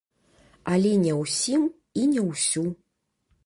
Але 0.75 0.93
не 1.03 1.13
ўсім 1.19 1.69
і 2.03 2.09
не 2.15 2.21
ўсю. 2.33 2.69